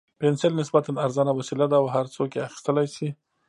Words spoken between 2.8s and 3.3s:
شي.